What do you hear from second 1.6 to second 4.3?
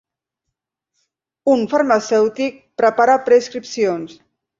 farmacèutic prepara prescripcions